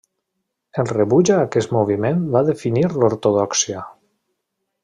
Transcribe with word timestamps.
El 0.83 0.87
rebuig 0.91 1.31
a 1.35 1.35
aquest 1.43 1.75
moviment 1.77 2.25
va 2.37 2.43
definir 2.49 2.87
l'ortodòxia. 2.97 3.89